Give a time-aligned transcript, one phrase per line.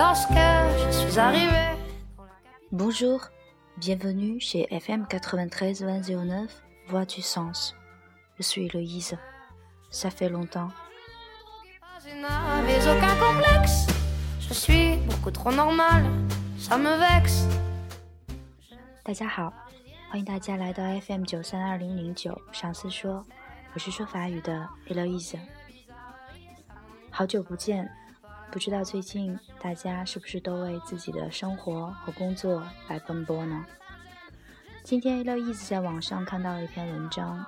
[0.00, 1.76] lorsque je suis arrivé.
[2.72, 3.20] Bonjour,
[3.76, 6.50] bienvenue chez FM 93 2009
[6.88, 7.74] Voix du Sens.
[8.36, 9.16] Je suis Héloïse.
[9.90, 10.70] Ça fait longtemps.
[12.04, 13.86] Je n'avais aucun complexe.
[14.40, 16.04] Je suis beaucoup trop normale.
[16.58, 17.46] Ça me vexe.
[19.02, 19.52] 大家好，
[20.10, 23.24] 欢迎大家来到 FM 九三二零零九上司说，
[23.72, 25.38] 我是说法语的 Eloise。
[27.10, 27.88] 好久不见，
[28.51, 33.65] 不知道最近大家是不是都为自己的生活和工作来奔波呢？
[34.83, 37.45] 今天 Eloise 在网上看到了一篇文章，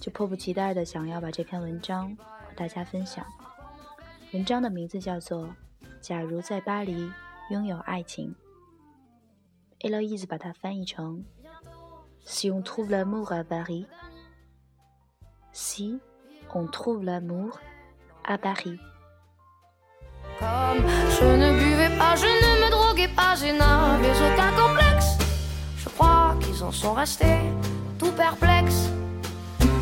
[0.00, 3.24] 就迫不及待的想要把这篇文章和大家分享。
[4.32, 5.48] 文章的名字叫做
[6.00, 7.12] 《假如在巴黎
[7.50, 8.34] 拥有爱情》。
[9.86, 11.22] Eloise 把它翻译成
[12.24, 13.86] “Si on trouve l'amour à Paris”。
[15.52, 16.00] Si
[16.54, 17.58] on trouve l'amour
[18.22, 18.78] à Paris.
[20.39, 20.83] Comme
[21.19, 25.17] je ne buvais pas, je ne me droguais pas, je n'avais aucun complexe.
[25.77, 27.41] Je crois qu'ils en sont restés
[27.97, 28.89] tout perplexes.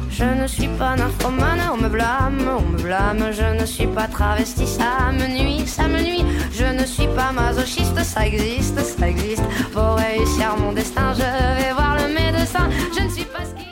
[0.10, 3.32] Je ne suis pas nymphomane, on me blâme, on me blâme.
[3.32, 6.26] Je ne suis pas travesti, ça me nuit, ça me nuit.
[6.52, 9.44] Je ne suis pas masochiste, ça existe, ça existe.
[9.74, 11.22] Pour réussir mon destin, je
[11.62, 12.68] vais voir le médecin.
[12.98, 13.68] Je ne suis pas ce qui.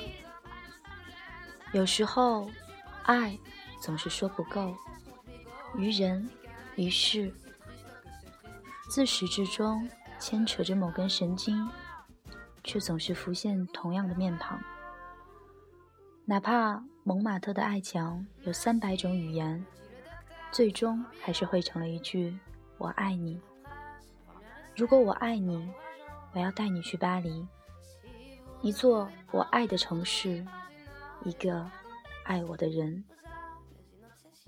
[1.73, 2.47] 有时候，
[3.05, 3.37] 爱
[3.81, 4.75] 总是说不够，
[5.79, 6.29] 于人，
[6.76, 7.32] 于是，
[8.88, 11.68] 自始至终牵扯着某根神经，
[12.64, 14.60] 却总是浮现同样的面庞。
[16.24, 19.64] 哪怕蒙马特的爱墙有三百种语言，
[20.52, 22.38] 最终还是汇成了一句
[22.78, 23.40] “我爱你”。
[24.76, 25.68] 如果我爱你，
[26.32, 27.46] 我要带你去巴黎，
[28.62, 30.46] 一座我爱的城市。
[31.22, 31.70] 一个
[32.24, 33.04] 爱我的人，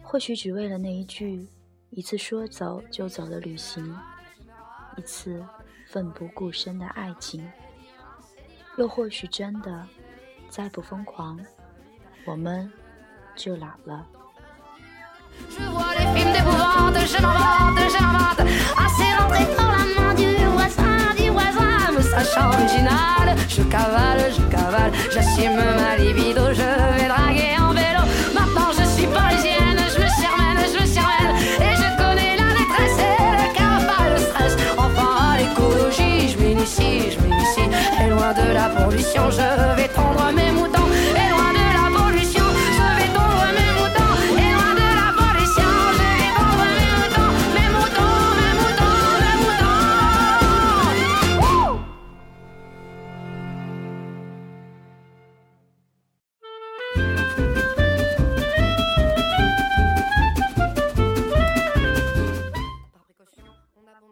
[0.02, 1.46] 或许只为了那一句
[1.94, 3.94] 一次说走就走的旅行，
[4.96, 5.44] 一次
[5.90, 7.46] 奋不顾身的爱情，
[8.78, 9.86] 又或许真的
[10.48, 11.38] 再不疯狂，
[12.24, 12.72] 我们
[13.36, 14.06] 就老了。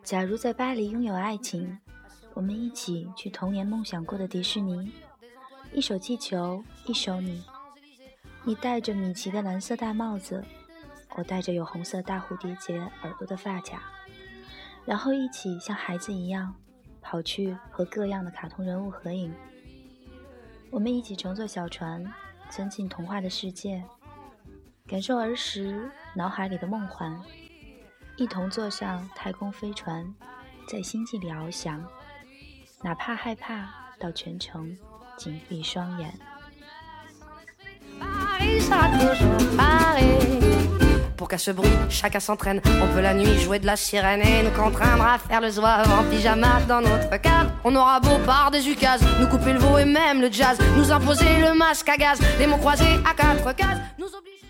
[0.06, 1.80] 假如在巴黎拥有爱情，
[2.41, 4.91] 我们一起去童年梦想过的迪士尼。
[5.75, 7.45] 一手气球，一手你。
[8.45, 10.43] 你戴着米奇的蓝色大帽子，
[11.17, 13.83] 我戴着有红色大蝴蝶结耳朵的发卡，
[14.87, 16.55] 然后一起像孩子一样
[17.03, 19.31] 跑去和各样的卡通人物合影。
[20.71, 22.03] 我们一起乘坐小船，
[22.49, 23.85] 钻进童话的世界，
[24.87, 27.21] 感受儿时脑海里的梦幻。
[28.17, 30.15] 一同坐上太空飞船，
[30.67, 31.87] 在星际里翱翔，
[32.82, 34.78] 哪怕害怕，到全程
[35.18, 36.12] 紧闭双眼。
[41.18, 42.62] Pour qu'à ce bruit, chacun s'entraîne.
[42.66, 45.90] On peut la nuit jouer de la sirène et nous contraindre à faire le zouave
[45.90, 47.50] en pyjama dans notre cave.
[47.64, 50.92] On aura beau par des ukases, nous couper le veau et même le jazz, nous
[50.92, 54.46] imposer le masque à gaz, les mots croisés à quatre cases, nous obliger.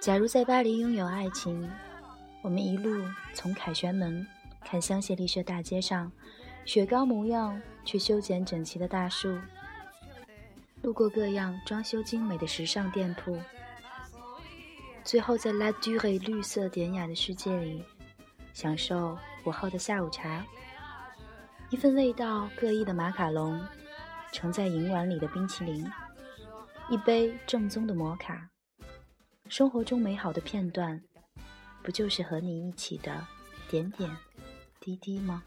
[0.00, 1.68] 假如在巴黎拥有爱情。
[2.42, 3.02] 我们一路
[3.34, 4.24] 从凯旋门
[4.64, 6.12] 看香榭丽舍大街上
[6.65, 9.37] 雪糕模样却修剪整齐的大树，
[10.81, 13.37] 路过各样装修精美的时尚店铺，
[15.03, 17.83] 最后在 La Durée 绿色典雅的世界里，
[18.53, 20.45] 享受午后的下午茶，
[21.69, 23.59] 一份味道各异的马卡龙，
[24.31, 25.89] 盛在银碗里的冰淇淋，
[26.89, 28.49] 一杯正宗的摩卡，
[29.49, 31.01] 生活中美好的片段。
[31.83, 33.25] 不就是和你一起的
[33.67, 34.15] 点点
[34.79, 35.43] 滴滴吗？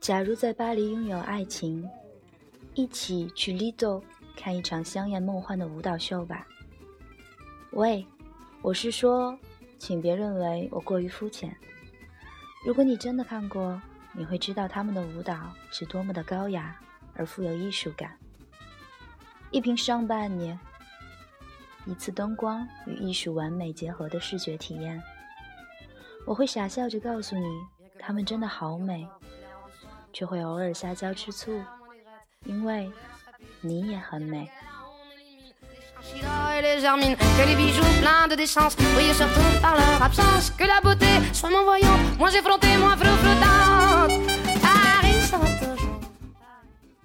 [0.00, 1.88] 假如在巴黎拥有爱情，
[2.74, 4.02] 一起去 Lido
[4.36, 6.46] 看一场香艳梦幻的舞蹈秀吧。
[7.70, 8.06] 喂，
[8.60, 9.38] 我是说，
[9.78, 11.56] 请别认为我过于肤浅。
[12.66, 13.80] 如果你真的看过，
[14.12, 16.78] 你会知道他们的舞蹈是多么的高雅
[17.14, 18.16] 而富有艺术感。
[19.50, 20.58] 一瓶上半年，
[21.86, 25.02] 一次灯光与艺术完美结合的视觉体验。
[26.26, 27.46] 我会傻笑着告诉你，
[27.98, 29.06] 它们真的好美，
[30.12, 31.62] 却会偶尔撒娇吃醋，
[32.44, 32.90] 因为
[33.60, 34.50] 你也很美。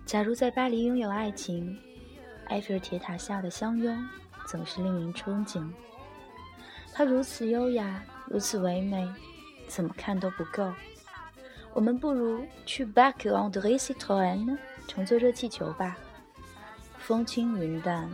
[0.06, 1.78] 假如在巴黎拥有爱情，
[2.48, 4.10] 埃菲尔铁塔下的相拥
[4.50, 5.72] 总是令人憧憬。
[6.92, 9.08] 它如此优雅，如此唯美，
[9.68, 10.74] 怎么看都不够。
[11.72, 14.58] 我们不如去 Back on the Citroën
[14.88, 15.98] 乘坐热气球吧，
[16.98, 18.10] 风轻云淡，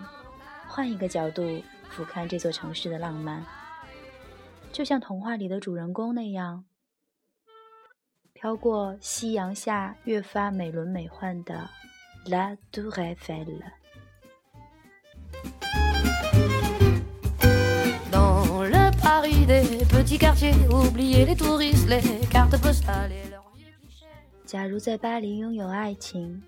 [0.68, 1.42] 换一个角度
[1.90, 3.46] 俯瞰这座城市的浪漫，
[4.74, 6.66] 就像童话里的主人公那样，
[8.34, 11.70] 飘过夕阳下越发美轮美奂的。
[12.26, 13.62] La Tour Eiffel.
[24.46, 26.42] 假如在巴黎拥有爱情，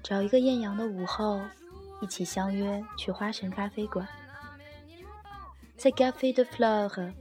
[0.00, 1.40] 找一个艳阳的午后，
[2.00, 4.06] 一起相约去花神咖啡馆，
[5.76, 7.12] 在 Café de Flore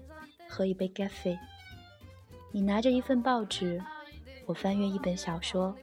[0.48, 1.40] 喝一杯咖啡。
[2.52, 3.82] 你拿着一份报纸，
[4.46, 5.76] 我翻阅一本小说，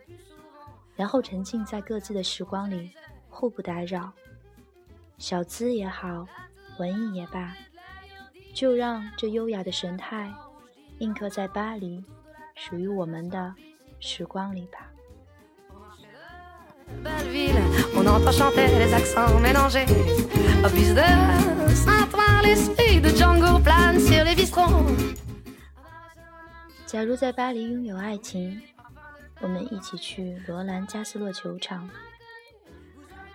[0.95, 2.93] 然后沉浸在各自的时光里，
[3.29, 4.13] 互不打扰。
[5.19, 6.29] 小资也好，
[6.79, 7.57] 文艺也罢。
[8.55, 10.33] 就让这优雅的神态
[10.99, 12.05] 印刻在巴黎
[12.55, 13.55] 属于我们的
[14.01, 14.91] 时光里吧。
[26.87, 28.61] 假如在巴黎拥有爱情。
[29.43, 31.89] 我们一起去罗兰加斯洛球场，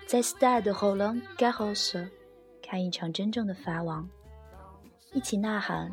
[0.06, 2.07] 在 Stade Roland Garros
[2.61, 4.07] 看一场真正的法网，
[5.15, 5.89] 一起呐喊，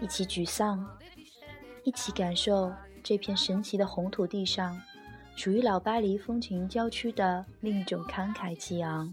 [0.00, 0.84] 一起沮丧，
[1.84, 2.72] 一起感受
[3.02, 4.80] 这片神奇的红土地上
[5.36, 9.12] 属于老巴黎风情郊区的另一种慷慨激昂。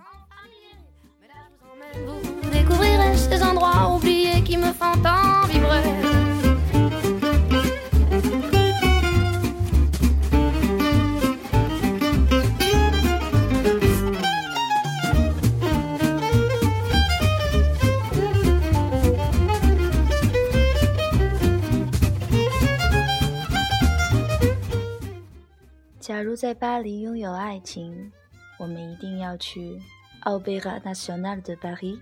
[26.35, 28.11] 在巴黎拥有爱情，
[28.59, 29.81] 我们一定要去
[30.21, 31.99] 奥贝拉纳小纳的巴黎，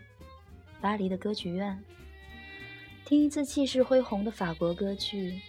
[0.82, 1.84] 巴黎的歌剧院，
[3.06, 5.40] 听一次气势恢宏的法国歌剧。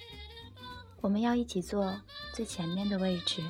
[1.00, 1.98] 我们要一起坐
[2.32, 3.42] 最前面的位置，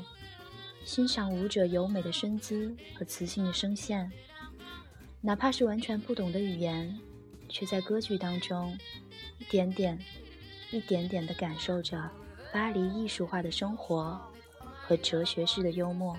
[0.85, 4.13] 欣赏舞者优美的身姿和磁性的声线，
[5.21, 6.97] 哪怕是完全不懂的语言，
[7.49, 8.79] 却在歌剧当中
[9.39, 9.99] 一点点、
[10.71, 12.11] 一点点地感受着
[12.53, 14.21] 巴黎艺术化的生活。
[14.87, 16.17] 和哲学式的幽默。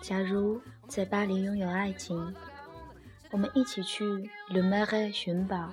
[0.00, 2.34] 假如在巴黎拥有爱情，
[3.30, 4.04] 我们一起去
[4.48, 5.72] Le Marais 寻宝，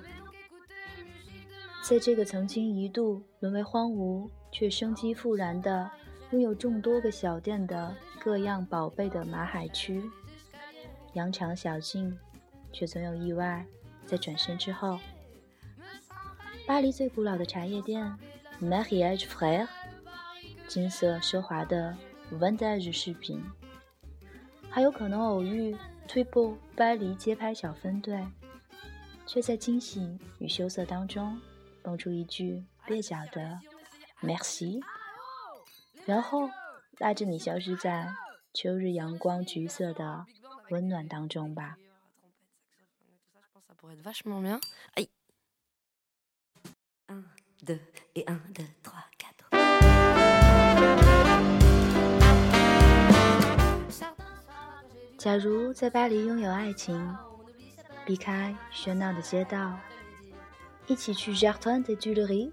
[1.82, 5.90] 在这个曾经一度沦为荒芜却生机复燃的、
[6.32, 10.04] 拥有众多个小店的各样宝贝的马海区，
[11.14, 12.16] 羊肠小径，
[12.72, 13.64] 却总有意外
[14.04, 14.98] 在转身之后。
[16.66, 18.18] 巴黎最古老的茶叶店
[18.60, 19.68] ，Mariage Frère，
[20.66, 21.96] 金色奢华的
[22.32, 23.40] Vantage 饰品，
[24.68, 25.76] 还有可能偶遇
[26.08, 28.26] t r i p l e 巴黎街拍小分队，
[29.26, 31.40] 却在惊喜与羞涩当中
[31.82, 33.60] 蹦出一句蹩脚的
[34.20, 34.82] Merci，
[36.04, 36.50] 然后
[36.98, 38.12] 拉着你消失在
[38.52, 40.26] 秋日阳光橘色的
[40.70, 41.76] 温暖当中吧。
[55.18, 57.16] 假如在巴黎拥有爱情，
[58.04, 59.76] 避开喧闹的街道，
[60.86, 62.52] 一起去 Jardin des Tuileries（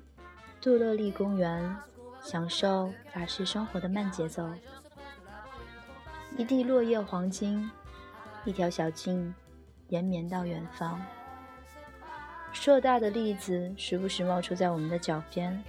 [0.60, 1.78] 杜乐丽公园），
[2.24, 4.50] 享受法式生活的慢节奏。
[6.36, 7.70] 一地落叶黄金，
[8.44, 9.36] 一条小径
[9.90, 11.00] 延绵到远方。
[12.54, 15.62] 硕大的栗子时不时冒出在我们的脚边，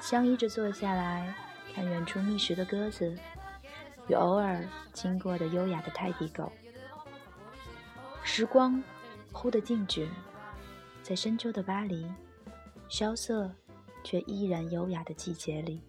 [0.00, 1.34] 相依着坐下来
[1.74, 3.14] 看远处觅食的鸽子，
[4.08, 6.50] 与偶尔经过的优雅的泰迪狗。
[8.22, 8.82] 时光
[9.30, 10.08] 忽地静止，
[11.02, 12.10] 在深秋的巴黎，
[12.88, 13.52] 萧瑟
[14.02, 15.82] 却依然优雅的季节里。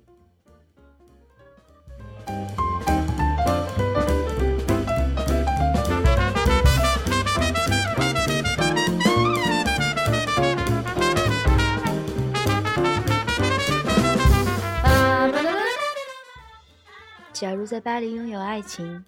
[17.44, 19.04] 假如在巴黎拥有爱情，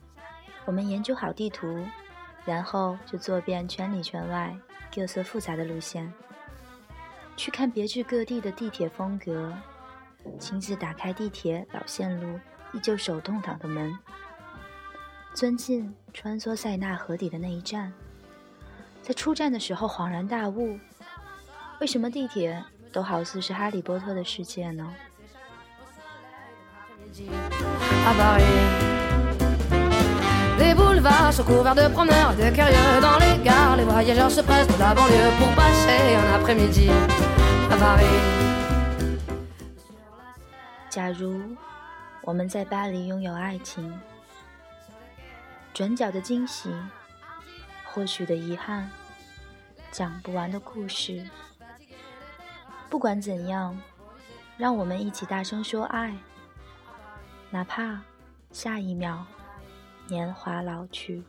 [0.66, 1.88] 我们研究好地图，
[2.44, 4.54] 然后就坐遍圈里圈外、
[4.94, 6.14] 各色复杂的路线，
[7.38, 9.54] 去看别具各地的地铁风格，
[10.38, 12.38] 亲自打开地铁老线路
[12.74, 13.98] 依旧手动挡的门，
[15.34, 17.94] 钻进穿梭塞纳河底的那一站，
[19.02, 20.78] 在出站的时候恍然大悟：
[21.80, 22.62] 为什么地铁
[22.92, 24.94] 都好似是哈利波特的世界呢？
[40.90, 41.40] 假如
[42.22, 43.98] 我们在巴黎拥有爱情，
[45.74, 46.70] 转角的惊喜，
[47.86, 48.92] 或许的遗憾，
[49.90, 51.26] 讲不完的故事。
[52.90, 53.80] 不管怎样，
[54.58, 56.14] 让我们一起大声说爱。
[57.56, 58.02] 哪怕
[58.52, 59.26] 下一秒
[60.10, 61.24] 年华老去。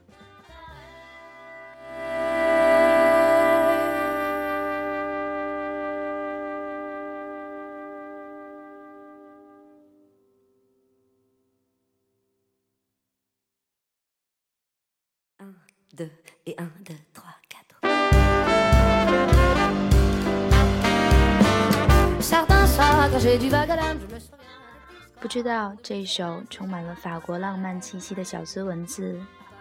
[25.20, 29.20] 不知道这一首充满了法国浪漫气息的小资文字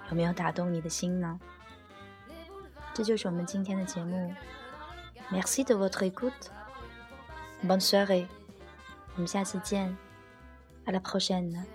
[0.10, 1.40] 有没有打动你的心呢？
[2.94, 4.34] 这就是我们今天的节目。
[5.32, 6.50] Merci de votre écoute.
[7.64, 8.28] Bonne soirée.
[9.16, 9.98] 我们下次见。
[10.86, 11.66] À la prochaine.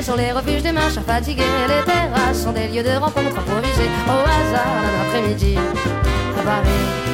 [0.00, 1.42] Sont les refuges des marches fatigués.
[1.68, 5.56] Les terrasses sont des lieux de rencontre improvisés au hasard d'un après-midi
[6.38, 7.11] à Paris.